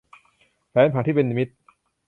[0.71, 1.53] แผนผังที่เป็นมิตร